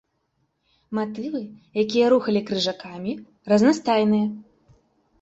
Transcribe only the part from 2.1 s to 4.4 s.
рухалі крыжакамі, разнастайныя.